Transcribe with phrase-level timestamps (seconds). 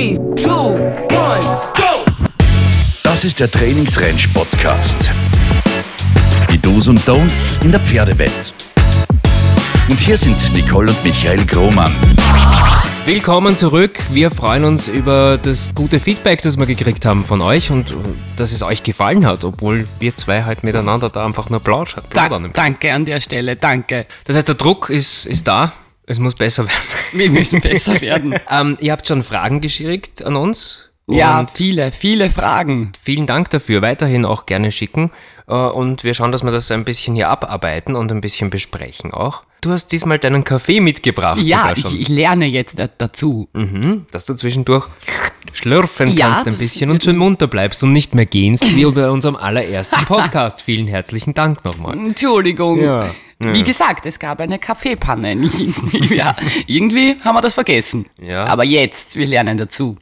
[0.00, 2.10] Three, two, one, go!
[3.02, 5.10] Das ist der Trainingsrange Podcast.
[6.50, 8.54] Die Do's und Don'ts in der Pferdewelt.
[9.90, 11.92] Und hier sind Nicole und Michael Grohmann.
[13.04, 14.00] Willkommen zurück.
[14.10, 17.94] Wir freuen uns über das gute Feedback, das wir gekriegt haben von euch und äh,
[18.36, 22.04] dass es euch gefallen hat, obwohl wir zwei halt miteinander da einfach nur plaudern.
[22.08, 22.44] plaudern.
[22.54, 24.06] Da, danke an der Stelle, danke.
[24.24, 25.74] Das heißt, der Druck ist, ist da.
[26.10, 26.74] Es muss besser werden.
[27.12, 28.34] Wir müssen besser werden.
[28.50, 30.90] ähm, ihr habt schon Fragen geschickt an uns.
[31.06, 32.90] Ja, viele, viele Fragen.
[33.00, 33.80] vielen Dank dafür.
[33.80, 35.12] Weiterhin auch gerne schicken.
[35.46, 39.14] Äh, Und wir schauen, dass wir das ein bisschen hier abarbeiten und ein bisschen besprechen
[39.14, 39.44] auch.
[39.60, 41.40] Du hast diesmal deinen Kaffee mitgebracht.
[41.42, 43.48] Ja, ich, ich lerne jetzt da, dazu.
[43.52, 44.86] Mhm, dass du zwischendurch
[45.52, 49.10] schlürfen Ja, kannst ein bisschen und schön munter bleibst und nicht mehr gehst, wie bei
[49.10, 50.60] unserem allerersten Podcast.
[50.60, 51.96] Vielen herzlichen Dank nochmal.
[51.96, 52.82] Entschuldigung.
[52.82, 53.10] Ja.
[53.42, 55.32] Wie gesagt, es gab eine Kaffeepanne.
[55.32, 56.36] Irgendwie, ja,
[56.66, 58.06] irgendwie haben wir das vergessen.
[58.20, 58.44] Ja.
[58.46, 59.96] Aber jetzt, wir lernen dazu.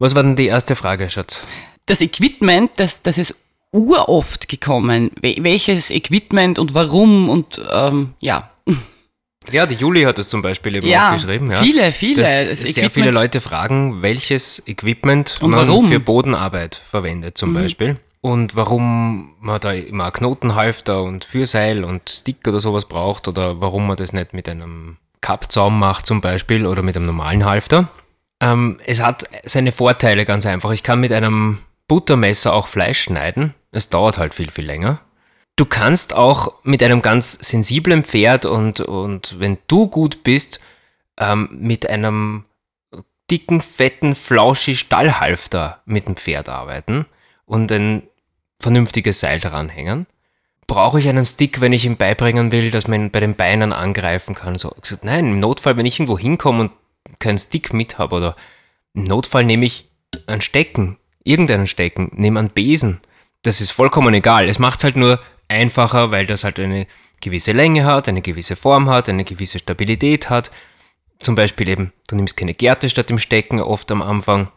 [0.00, 1.46] Was war denn die erste Frage, Schatz?
[1.86, 3.34] Das Equipment, das, das ist
[3.70, 5.10] uroft gekommen.
[5.22, 8.50] Wel- Welches Equipment und warum und ähm, ja.
[9.52, 11.50] Ja, die Juli hat es zum Beispiel eben Ja, auch geschrieben.
[11.50, 11.58] Ja.
[11.58, 12.22] viele, viele.
[12.22, 15.84] Dass Das sehr Equipment- viele Leute fragen, welches Equipment Und man warum?
[15.86, 15.90] Mhm.
[15.92, 17.98] für Bodenarbeit verwendet zum Beispiel.
[18.24, 23.86] Und warum man da immer Knotenhalfter und Fürseil und Stick oder sowas braucht oder warum
[23.86, 27.90] man das nicht mit einem Kappzaum macht zum Beispiel oder mit einem normalen Halfter.
[28.40, 30.70] Ähm, es hat seine Vorteile ganz einfach.
[30.70, 33.52] Ich kann mit einem Buttermesser auch Fleisch schneiden.
[33.72, 35.00] Es dauert halt viel, viel länger.
[35.56, 40.60] Du kannst auch mit einem ganz sensiblen Pferd und, und wenn du gut bist,
[41.20, 42.46] ähm, mit einem
[43.30, 47.04] dicken, fetten, flauschi Stallhalfter mit dem Pferd arbeiten
[47.44, 48.04] und ein
[48.60, 50.06] vernünftiges Seil daran hängen.
[50.66, 53.72] Brauche ich einen Stick, wenn ich ihm beibringen will, dass man ihn bei den Beinen
[53.72, 54.56] angreifen kann?
[54.56, 56.72] So, gesagt, nein, im Notfall, wenn ich irgendwo hinkomme und
[57.18, 58.36] keinen Stick mit habe oder
[58.94, 59.88] im Notfall nehme ich
[60.26, 63.00] einen Stecken, irgendeinen Stecken, nehme einen Besen.
[63.42, 64.48] Das ist vollkommen egal.
[64.48, 66.86] Es macht es halt nur einfacher, weil das halt eine
[67.20, 70.50] gewisse Länge hat, eine gewisse Form hat, eine gewisse Stabilität hat.
[71.18, 74.50] Zum Beispiel eben, du nimmst keine Gerte statt dem Stecken oft am Anfang,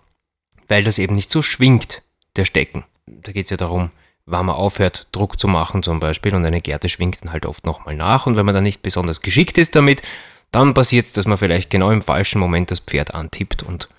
[0.68, 2.02] weil das eben nicht so schwingt,
[2.36, 2.84] der Stecken.
[3.28, 3.92] Da geht es ja darum,
[4.26, 7.66] wann man aufhört, Druck zu machen zum Beispiel und eine Gerte schwingt dann halt oft
[7.66, 10.02] nochmal nach und wenn man dann nicht besonders geschickt ist damit,
[10.52, 13.90] dann passiert es, dass man vielleicht genau im falschen Moment das Pferd antippt und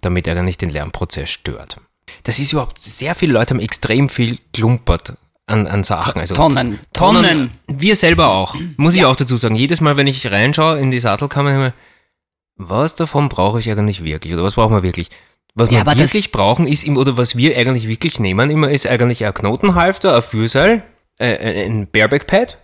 [0.00, 1.76] damit er dann nicht den Lernprozess stört.
[2.22, 5.14] Das ist überhaupt, sehr viele Leute haben extrem viel klumpert
[5.46, 6.20] an, an Sachen.
[6.22, 7.50] Also Tonnen, Tonnen.
[7.66, 9.56] Wir selber auch, muss ich auch dazu sagen.
[9.56, 11.74] Jedes Mal, wenn ich reinschaue in die Sattelkammer,
[12.56, 15.10] was davon brauche ich eigentlich wirklich oder was brauchen wir wirklich?
[15.54, 19.24] Was wir wirklich brauchen ist, im- oder was wir eigentlich wirklich nehmen immer, ist eigentlich
[19.24, 20.82] ein Knotenhalfter, ein Fürseil,
[21.18, 22.58] äh, ein Bareback-Pad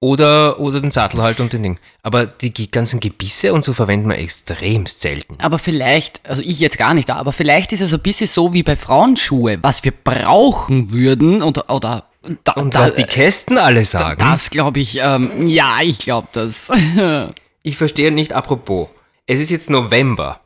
[0.00, 1.78] oder, oder den Sattel halt und den Ding.
[2.02, 5.36] Aber die ganzen Gebisse und so verwenden wir extremst selten.
[5.40, 8.62] Aber vielleicht, also ich jetzt gar nicht, aber vielleicht ist es ein bisschen so wie
[8.62, 12.04] bei Frauenschuhe, was wir brauchen würden oder, oder
[12.44, 16.28] da, Und da, was die Kästen alle sagen, das glaube ich, ähm, ja, ich glaube
[16.32, 16.70] das.
[17.62, 18.88] ich verstehe nicht, apropos,
[19.26, 20.40] es ist jetzt November.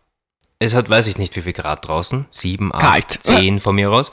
[0.63, 2.27] Es hat, weiß ich nicht, wie viel Grad draußen.
[2.31, 3.19] Sieben, acht, Kalt.
[3.23, 4.13] zehn von mir aus.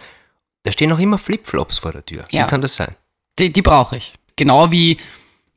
[0.63, 2.25] Da stehen noch immer Flipflops vor der Tür.
[2.31, 2.45] Ja.
[2.45, 2.95] Wie kann das sein?
[3.37, 4.13] Die, die brauche ich.
[4.37, 4.97] Genau wie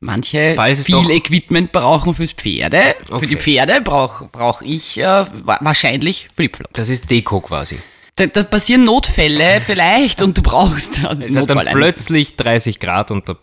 [0.01, 2.95] manche viel Equipment brauchen fürs Pferde.
[3.07, 3.37] Für die Okay.
[3.37, 6.73] Pferde brauche brauch ich äh, wa- wahrscheinlich Flipflops.
[6.73, 7.79] Das ist Deko quasi.
[8.15, 12.79] Da, da passieren Notfälle vielleicht und du brauchst also Es hat dann Notfall plötzlich 30
[12.81, 13.35] Grad und da,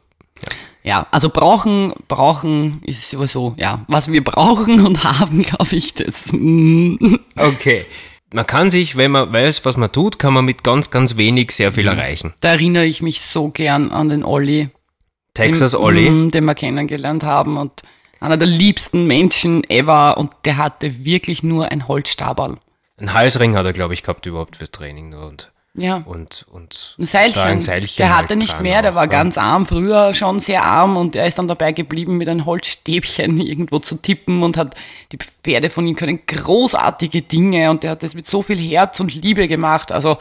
[0.88, 6.32] Ja, also brauchen, brauchen ist sowieso, ja, was wir brauchen und haben, glaube ich, das.
[6.32, 6.96] mm,
[7.36, 7.84] Okay.
[8.32, 11.52] Man kann sich, wenn man weiß, was man tut, kann man mit ganz, ganz wenig
[11.52, 12.32] sehr viel erreichen.
[12.40, 14.70] Da erinnere ich mich so gern an den Olli.
[15.34, 16.10] Texas den, Olli.
[16.10, 17.82] mm, Den wir kennengelernt haben und
[18.20, 22.56] einer der liebsten Menschen ever und der hatte wirklich nur ein Holzstaberl.
[22.98, 26.02] Ein Halsring hat er, glaube ich, gehabt überhaupt fürs Training nur und, Ja.
[26.04, 27.42] und, und Ein Seilchen.
[27.42, 29.10] ein Seilchen der hatte halt nicht mehr, der war ja.
[29.10, 33.40] ganz arm, früher schon sehr arm und er ist dann dabei geblieben, mit einem Holzstäbchen
[33.46, 34.74] irgendwo zu tippen und hat
[35.12, 39.00] die Pferde von ihm können großartige Dinge und der hat das mit so viel Herz
[39.00, 39.92] und Liebe gemacht.
[39.92, 40.18] Also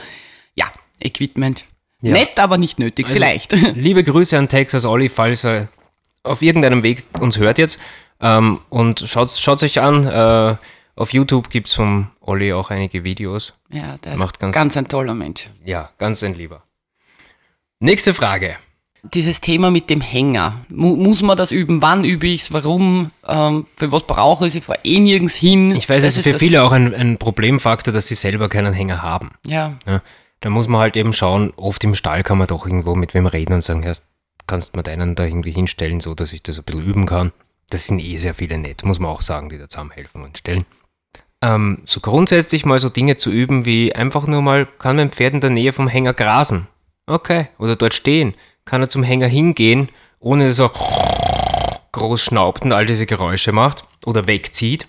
[0.56, 0.68] ja,
[1.00, 1.66] Equipment.
[2.02, 2.14] Ja.
[2.14, 3.52] Nett, aber nicht nötig, Also, vielleicht.
[3.76, 5.68] Liebe Grüße an Texas Olli, falls er
[6.24, 7.80] auf irgendeinem Weg uns hört jetzt.
[8.22, 10.06] Ähm, und schaut es euch an.
[10.06, 10.56] Äh,
[10.98, 13.54] auf YouTube gibt es vom Olli auch einige Videos.
[13.70, 15.50] ja, der ist Macht ganz- ganz ein toller Mensch.
[15.64, 16.64] Ja, ganz ein Lieber.
[17.80, 18.56] Nächste Frage.
[19.04, 20.66] Dieses Thema mit dem Hänger.
[20.70, 21.82] Mu muss man das üben?
[21.82, 22.52] Wann übe ich es?
[22.52, 23.12] Warum?
[23.26, 24.56] Ähm, für was brauche ich es?
[24.56, 25.74] Ich fahre eh nirgends hin.
[25.76, 28.74] Ich weiß, es ist ist für viele auch ein, ein Problemfaktor, dass sie selber keinen
[28.74, 29.32] Hänger haben.
[29.46, 30.02] Ja, Ja,
[30.42, 33.28] da muss man halt eben schauen, oft im Stall kann man doch irgendwo mit wem
[33.28, 34.06] reden und sagen, erst
[34.48, 37.32] kannst du mir deinen da irgendwie hinstellen, so dass ich das ein bisschen üben kann.
[37.70, 40.66] Das sind eh sehr viele nett, muss man auch sagen, die da zusammenhelfen und stellen.
[41.42, 45.34] Ähm, so grundsätzlich mal so Dinge zu üben, wie einfach nur mal, kann mein Pferd
[45.34, 46.68] in der Nähe vom Hänger grasen?
[47.06, 47.48] Okay.
[47.58, 48.34] Oder dort stehen.
[48.66, 49.90] Kann er zum Hänger hingehen,
[50.20, 50.72] ohne dass er
[51.92, 54.88] groß schnaubt und all diese Geräusche macht oder wegzieht.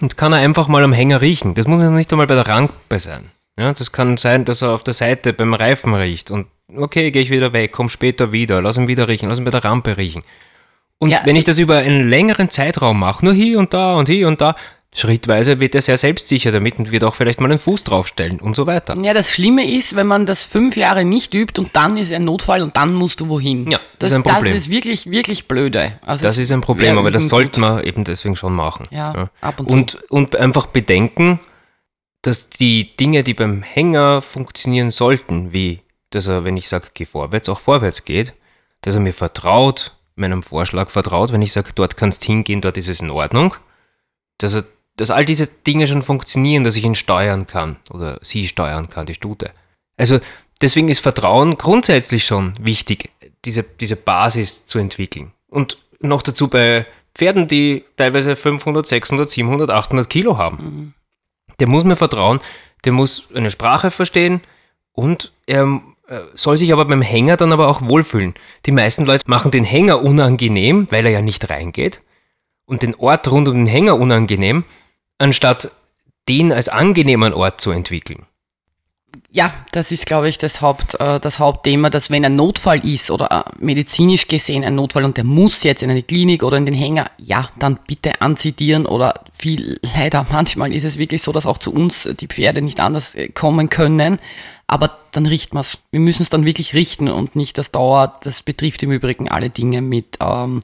[0.00, 1.54] Und kann er einfach mal am Hänger riechen.
[1.54, 3.30] Das muss ja nicht einmal bei der Rampe sein.
[3.58, 7.22] Ja, das kann sein, dass er auf der Seite beim Reifen riecht und okay, gehe
[7.22, 9.96] ich wieder weg, komm später wieder, lass ihn wieder riechen, lass ihn bei der Rampe
[9.96, 10.24] riechen.
[10.98, 14.08] Und Ja, wenn ich das über einen längeren Zeitraum mache, nur hier und da und
[14.08, 14.56] hier und da,
[14.94, 18.56] schrittweise wird er sehr selbstsicher damit und wird auch vielleicht mal einen Fuß draufstellen und
[18.56, 18.96] so weiter.
[19.02, 22.24] Ja, das Schlimme ist, wenn man das fünf Jahre nicht übt und dann ist ein
[22.24, 23.70] Notfall und dann musst du wohin.
[23.70, 24.54] Ja, das das, ist ein Problem.
[24.54, 25.98] Das ist wirklich, wirklich blöde.
[26.02, 28.86] Also Das ist ein Problem, aber das sollte man eben deswegen schon machen.
[28.90, 29.76] Ja, ab und zu.
[29.76, 31.40] und, und einfach bedenken,
[32.22, 35.80] dass die Dinge, die beim Hänger funktionieren sollten, wie
[36.10, 38.34] dass er, wenn ich sage, geh vorwärts, auch vorwärts geht,
[38.80, 42.88] dass er mir vertraut, meinem Vorschlag vertraut, wenn ich sage, dort kannst hingehen, dort ist
[42.88, 43.54] es in Ordnung,
[44.38, 44.64] dass, er,
[44.96, 49.06] dass all diese Dinge schon funktionieren, dass ich ihn steuern kann oder sie steuern kann,
[49.06, 49.50] die Stute.
[49.96, 50.20] Also
[50.60, 53.10] deswegen ist Vertrauen grundsätzlich schon wichtig,
[53.44, 55.32] diese, diese Basis zu entwickeln.
[55.48, 60.94] Und noch dazu bei Pferden, die teilweise 500, 600, 700, 800 Kilo haben.
[61.60, 62.40] Der muss mir vertrauen,
[62.84, 64.42] der muss eine Sprache verstehen
[64.92, 68.34] und er äh, soll sich aber beim Hänger dann aber auch wohlfühlen.
[68.66, 72.02] Die meisten Leute machen den Hänger unangenehm, weil er ja nicht reingeht
[72.66, 74.64] und den Ort rund um den Hänger unangenehm,
[75.18, 75.70] anstatt
[76.28, 78.26] den als angenehmen Ort zu entwickeln.
[79.30, 83.10] Ja, das ist, glaube ich, das, Haupt, äh, das Hauptthema, dass wenn ein Notfall ist
[83.10, 86.66] oder äh, medizinisch gesehen ein Notfall und der muss jetzt in eine Klinik oder in
[86.66, 91.46] den Hänger, ja, dann bitte anzitieren oder viel, leider manchmal ist es wirklich so, dass
[91.46, 94.18] auch zu uns die Pferde nicht anders äh, kommen können,
[94.66, 95.78] aber dann richten wir es.
[95.90, 99.50] Wir müssen es dann wirklich richten und nicht das dauert, das betrifft im Übrigen alle
[99.50, 100.62] Dinge mit, ähm,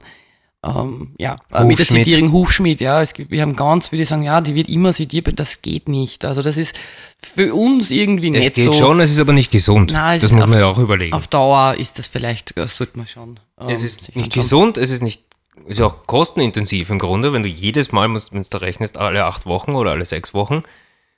[0.63, 2.05] ähm, ja, äh, mit der Hufschmied.
[2.05, 3.01] Sedierung Hufschmied, ja.
[3.01, 5.89] Es gibt, wir haben ganz viele, die sagen, ja, die wird immer sediert, das geht
[5.89, 6.23] nicht.
[6.25, 6.75] Also das ist
[7.21, 8.73] für uns irgendwie Es nicht geht so.
[8.73, 9.91] schon, es ist aber nicht gesund.
[9.91, 11.13] Nein, es das muss auf- man ja auch überlegen.
[11.13, 13.39] Auf Dauer ist das vielleicht, das sollte man schon.
[13.59, 14.29] ähm, Es ist nicht anschauen.
[14.29, 15.23] gesund, es ist nicht,
[15.67, 19.45] ist ja auch kostenintensiv im Grunde, wenn du jedes Mal, wenn du rechnest, alle acht
[19.45, 20.63] Wochen oder alle sechs Wochen,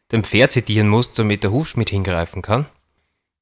[0.09, 2.65] dein Pferd zitieren musst, damit der Hufschmied hingreifen kann.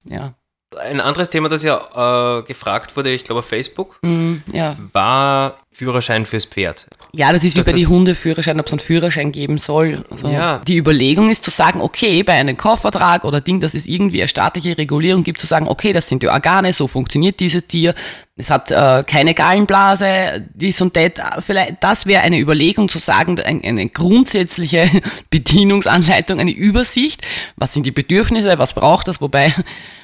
[0.06, 0.34] Ja.
[0.82, 4.76] Ein anderes Thema, das ja äh, gefragt wurde, ich glaube auf Facebook, Mm, ja.
[4.92, 6.88] war Führerschein fürs Pferd.
[7.14, 10.06] ja, das ist wie Dass bei den Hundeführerschein, ob es einen Führerschein geben soll.
[10.10, 10.60] Also Ja.
[10.60, 14.28] Die Überlegung ist zu sagen, okay, bei einem Kaufvertrag oder Ding, dass es irgendwie eine
[14.28, 17.96] staatliche Regulierung gibt, zu sagen, okay, das sind die Organe, so funktioniert dieses Tier,
[18.36, 21.12] es hat äh, keine Gallenblase, dies und das.
[21.40, 24.90] Vielleicht, das wäre eine Überlegung zu sagen, ein, eine grundsätzliche
[25.30, 27.22] Bedienungsanleitung, eine Übersicht,
[27.58, 29.54] was sind die Bedürfnisse, was braucht das, wobei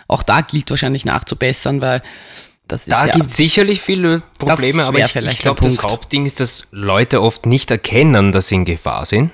[0.08, 2.02] auch da gilt wahrscheinlich nachzubessern, weil
[2.72, 5.82] das Da ja, gibt es sicherlich viele Probleme, aber ich, ich glaube, das.
[5.84, 9.32] Hauptding ist, dass Leute oft nicht erkennen, dass sie in Gefahr sind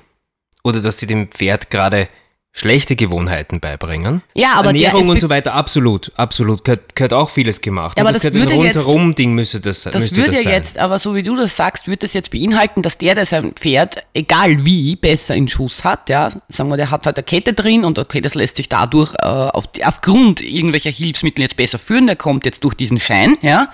[0.63, 2.07] oder dass sie dem Pferd gerade
[2.57, 4.21] schlechte Gewohnheiten beibringen.
[4.33, 7.97] Ja, aber Ernährung und so weiter, absolut, absolut, gehört, gehört auch vieles gemacht.
[7.97, 10.53] Ja, aber das gehört würde jetzt- rundherum-Ding müsste das, Das müsste würde das ja sein.
[10.61, 13.51] jetzt, aber so wie du das sagst, würde das jetzt beinhalten, dass der, der sein
[13.51, 17.51] Pferd, egal wie, besser in Schuss hat, ja, sagen wir, der hat halt eine Kette
[17.51, 22.07] drin und okay, das lässt sich dadurch äh, auf, aufgrund irgendwelcher Hilfsmittel jetzt besser führen,
[22.07, 23.67] der kommt jetzt durch diesen Schein, ja.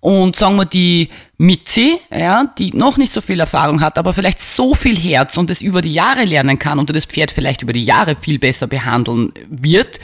[0.00, 4.40] Und sagen wir die Mitzi, ja, die noch nicht so viel Erfahrung hat, aber vielleicht
[4.42, 7.74] so viel Herz und es über die Jahre lernen kann und das Pferd vielleicht über
[7.74, 10.00] die Jahre viel besser behandeln wird,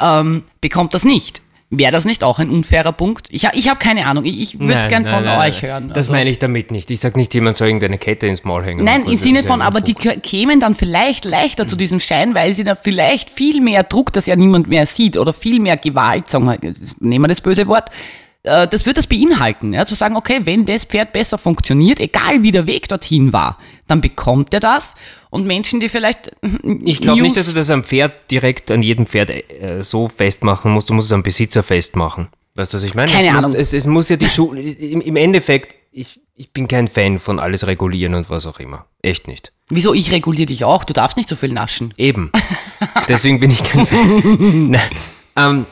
[0.00, 1.42] ähm, bekommt das nicht.
[1.70, 3.26] Wäre das nicht auch ein unfairer Punkt?
[3.30, 4.24] Ich, ich habe keine Ahnung.
[4.24, 5.70] Ich, ich würde es Nein, gern nein, von nein, euch nein.
[5.72, 5.88] hören.
[5.88, 6.90] Das Also- meine ich damit nicht.
[6.92, 8.84] Ich sage nicht, jemand soll irgendeine Kette ins Maul hängen.
[8.84, 10.22] Nein, im Sinne von, aber die Unfug.
[10.22, 14.26] kämen dann vielleicht leichter zu diesem Schein, weil sie da vielleicht viel mehr Druck, das
[14.26, 16.58] ja niemand mehr sieht, oder viel mehr Gewalt, sagen wir,
[17.00, 17.90] nehmen wir das böse Wort,
[18.46, 22.42] äh, das wird das beinhalten, ja, zu sagen, okay, wenn das Pferd besser funktioniert, egal
[22.42, 24.94] wie der Weg dorthin war, dann bekommt er das.
[25.30, 26.30] Und Menschen, die vielleicht
[26.84, 30.72] Ich glaube nicht, dass du das am Pferd direkt an jedem Pferd äh, so festmachen
[30.72, 30.88] musst.
[30.88, 32.28] Du musst es am Besitzer festmachen.
[32.54, 33.12] Weißt du, was ich meine?
[33.12, 33.50] Keine es Ahnung.
[33.50, 34.62] Muss, es, es muss ja die Schule.
[34.62, 38.86] Im, Im Endeffekt, ich, ich bin kein Fan von alles regulieren und was auch immer.
[39.02, 39.52] Echt nicht.
[39.68, 41.92] Wieso, ich reguliere dich auch, du darfst nicht so viel naschen.
[41.96, 42.30] Eben.
[43.08, 44.70] Deswegen bin ich kein Fan.
[44.70, 44.90] Nein.
[45.36, 45.66] Ähm,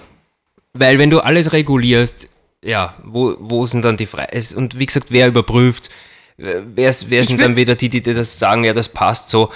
[0.75, 2.29] weil wenn du alles regulierst,
[2.65, 4.57] ja, wo, wo sind dann die Freiheiten?
[4.57, 5.91] Und wie gesagt, wer überprüft?
[6.37, 9.53] Wer, wer sind dann wieder die, die das sagen, ja, das passt so?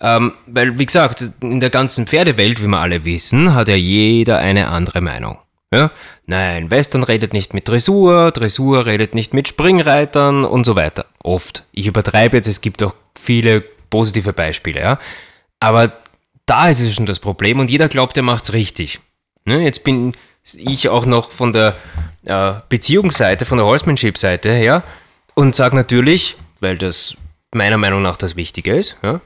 [0.00, 4.38] Ähm, weil, wie gesagt, in der ganzen Pferdewelt, wie wir alle wissen, hat ja jeder
[4.38, 5.38] eine andere Meinung.
[5.72, 5.90] Ja?
[6.26, 11.06] Nein, Western redet nicht mit Dressur, Dressur redet nicht mit Springreitern und so weiter.
[11.22, 11.64] Oft.
[11.72, 14.98] Ich übertreibe jetzt, es gibt auch viele positive Beispiele, ja.
[15.60, 15.92] Aber
[16.46, 19.00] da ist es schon das Problem und jeder glaubt, er macht's richtig.
[19.44, 19.62] Ne?
[19.62, 20.14] Jetzt bin
[20.52, 21.76] ich auch noch von der
[22.26, 24.82] äh, Beziehungsseite, von der Horsemanship-Seite her
[25.34, 27.14] und sage natürlich, weil das
[27.52, 29.20] meiner Meinung nach das Wichtige ist, ja,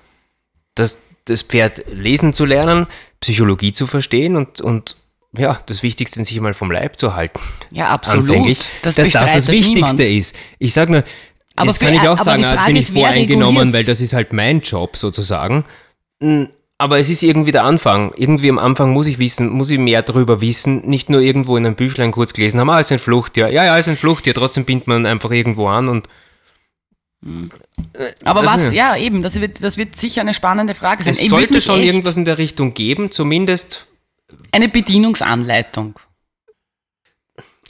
[0.74, 2.86] das, das Pferd lesen zu lernen,
[3.20, 4.96] Psychologie zu verstehen und, und
[5.36, 7.38] ja, das Wichtigste, sich mal vom Leib zu halten.
[7.70, 8.28] Ja, absolut.
[8.28, 10.18] Anfänglich, Das dass das das Wichtigste niemand.
[10.18, 10.36] ist.
[10.58, 11.04] Ich sage nur,
[11.56, 14.32] Aber jetzt kann ich auch sagen, ah, bin ich ist, voreingenommen, weil das ist halt
[14.32, 15.64] mein Job sozusagen.
[16.80, 18.12] Aber es ist irgendwie der Anfang.
[18.16, 21.66] Irgendwie am Anfang muss ich wissen, muss ich mehr darüber wissen, nicht nur irgendwo in
[21.66, 23.48] einem Büchlein kurz gelesen haben, ah, ist ein Fluchttier.
[23.48, 24.32] Ja, ja, ist ein Fluchttier.
[24.32, 26.08] Trotzdem bindet man einfach irgendwo an und
[28.22, 31.10] Aber Also- was, ja, eben, das wird, das wird sicher eine spannende Frage sein.
[31.10, 33.88] es Ich sollte schon irgendwas in der Richtung geben, zumindest
[34.52, 35.98] Eine Bedienungsanleitung.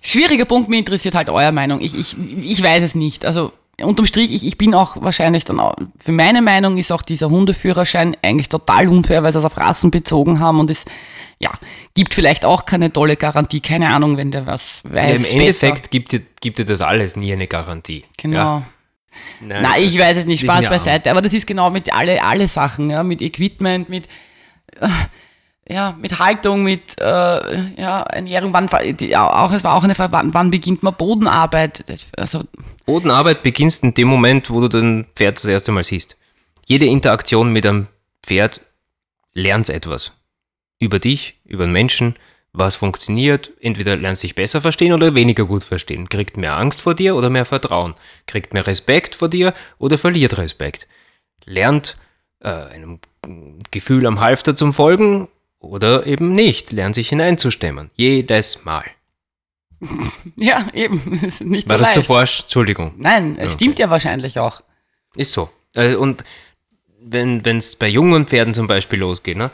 [0.03, 1.81] Schwieriger Punkt, mir interessiert halt eure Meinung.
[1.81, 3.25] Ich, ich, ich weiß es nicht.
[3.25, 7.03] Also unterm Strich, ich, ich bin auch wahrscheinlich dann auch, für meine Meinung ist auch
[7.03, 10.85] dieser Hundeführerschein eigentlich total unfair, weil sie es auf Rassen bezogen haben und es,
[11.39, 11.51] ja,
[11.95, 15.17] gibt vielleicht auch keine tolle Garantie, keine Ahnung, wenn der was Ja, weiß.
[15.17, 15.37] Im besser.
[15.39, 18.05] Endeffekt gibt dir, gibt dir das alles nie eine Garantie.
[18.17, 18.37] Genau.
[18.37, 18.63] Ja.
[19.41, 22.23] Nein, Nein, ich weiß es nicht, Spaß ja beiseite, aber das ist genau mit alle,
[22.23, 24.07] alle Sachen, ja, mit Equipment, mit,
[24.81, 24.89] äh,
[25.69, 30.13] ja, mit Haltung, mit, äh, ja, Ernährung, wann, die, auch, es war auch eine Frage,
[30.13, 31.85] wann, wann beginnt man Bodenarbeit,
[32.17, 32.45] also,
[32.87, 36.17] Bodenarbeit beginnst in dem Moment, wo du dein Pferd das erste Mal siehst.
[36.67, 37.87] Jede Interaktion mit einem
[38.23, 38.63] Pferd
[39.35, 40.13] lernt etwas.
[40.79, 42.17] Über dich, über den Menschen,
[42.53, 43.51] was funktioniert.
[43.61, 46.09] Entweder lernst dich besser verstehen oder weniger gut verstehen.
[46.09, 47.95] Kriegt mehr Angst vor dir oder mehr Vertrauen.
[48.27, 50.87] Kriegt mehr Respekt vor dir oder verliert Respekt.
[51.45, 51.97] Lernt
[52.41, 53.01] äh, einem
[53.71, 55.29] Gefühl am Halfter zum Folgen
[55.69, 56.73] oder eben nicht.
[56.73, 57.91] Lernt sich hineinzustemmen.
[57.95, 58.85] Jedes Mal.
[60.37, 62.41] ja, eben, ist nicht War so das zu forsch?
[62.41, 62.95] Entschuldigung.
[62.97, 64.63] Nein, es stimmt ja wahrscheinlich auch.
[65.15, 65.51] Ist so.
[65.75, 66.25] Äh, Und
[67.01, 69.51] wenn es bei jungen Pferden zum Beispiel losgeht, ne?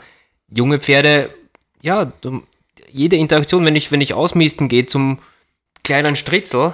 [0.53, 1.33] junge Pferde,
[1.81, 2.11] ja,
[2.91, 5.19] jede Interaktion, wenn ich, wenn ich ausmisten gehe zum
[5.83, 6.73] kleinen Stritzel,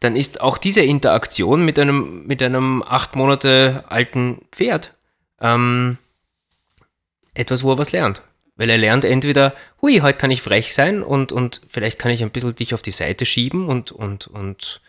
[0.00, 4.94] dann ist auch diese Interaktion mit einem, mit einem acht Monate alten Pferd
[5.40, 5.98] ähm,
[7.34, 8.22] etwas, wo er was lernt.
[8.58, 12.22] Weil er lernt entweder, hui, heute kann ich frech sein und, und vielleicht kann ich
[12.22, 14.82] ein bisschen dich auf die Seite schieben und, und, und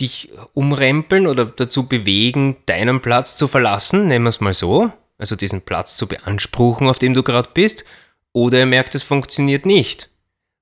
[0.00, 5.36] dich umrempeln oder dazu bewegen, deinen Platz zu verlassen, nehmen wir es mal so, also
[5.36, 7.84] diesen Platz zu beanspruchen, auf dem du gerade bist,
[8.32, 10.08] oder er merkt, es funktioniert nicht.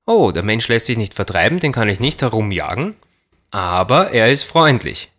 [0.04, 2.96] Oh, der Mensch lässt sich nicht vertreiben, den kann ich nicht herumjagen,
[3.50, 5.12] aber er ist freundlich.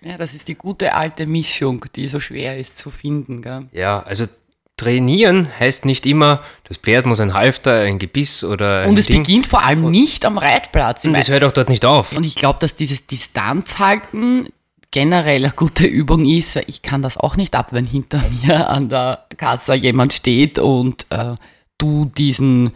[0.00, 3.66] Ja, das ist die gute alte Mischung, die so schwer ist zu finden, gell?
[3.72, 4.26] Ja, also
[4.76, 9.06] trainieren heißt nicht immer, das Pferd muss ein Halfter, ein Gebiss oder ein Und es
[9.06, 9.22] Ding.
[9.22, 11.04] beginnt vor allem nicht am Reitplatz.
[11.04, 12.12] Und es hört auch dort nicht auf.
[12.12, 14.48] Und ich glaube, dass dieses Distanzhalten
[14.90, 18.68] generell eine gute Übung ist, weil ich kann das auch nicht ab, wenn hinter mir
[18.68, 21.34] an der Kasse jemand steht und äh,
[21.78, 22.72] du diesen,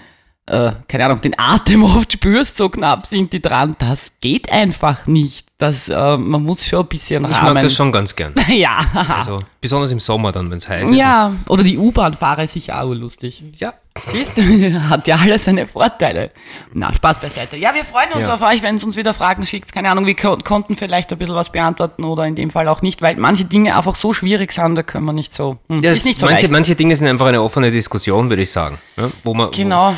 [0.47, 3.77] äh, keine Ahnung, den Atem oft spürst, so knapp sind die dran.
[3.79, 5.50] Das geht einfach nicht.
[5.61, 7.53] Das, äh, man muss schon ein bisschen Ich Rahmen.
[7.53, 8.35] mag das schon ganz gern.
[8.49, 8.79] ja.
[9.11, 10.97] Also besonders im Sommer dann, wenn es heiß ist.
[10.97, 13.43] ja, oder die U-Bahn-Fahrer ist sicher auch lustig.
[13.59, 13.75] Ja.
[14.07, 14.43] Siehst du,
[14.89, 16.31] hat ja alles seine Vorteile.
[16.73, 17.59] Na, Spaß beiseite.
[17.59, 18.35] Ja, wir freuen uns Ja.
[18.35, 19.71] auf euch, wenn es uns wieder Fragen schickt.
[19.71, 22.81] Keine Ahnung, wir ko konnten vielleicht ein bisschen was beantworten oder in dem Fall auch
[22.81, 25.59] nicht, weil manche Dinge einfach so schwierig sind, da können wir nicht so.
[25.69, 26.53] Hm, Ja, ist nicht so manche, leicht.
[26.55, 28.79] manche Dinge sind einfach eine offene Diskussion, würde ich sagen.
[28.97, 29.95] Ja, wo man, Wo, Genau.